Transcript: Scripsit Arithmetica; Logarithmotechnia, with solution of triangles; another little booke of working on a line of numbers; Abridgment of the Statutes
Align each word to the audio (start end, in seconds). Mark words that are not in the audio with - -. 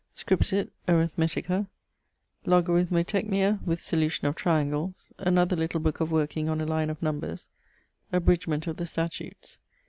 Scripsit 0.15 0.71
Arithmetica; 0.87 1.67
Logarithmotechnia, 2.47 3.63
with 3.63 3.79
solution 3.79 4.25
of 4.25 4.33
triangles; 4.35 5.11
another 5.19 5.55
little 5.55 5.79
booke 5.79 5.99
of 6.01 6.11
working 6.11 6.49
on 6.49 6.59
a 6.59 6.65
line 6.65 6.89
of 6.89 7.03
numbers; 7.03 7.49
Abridgment 8.11 8.65
of 8.65 8.77
the 8.77 8.87
Statutes 8.87 9.59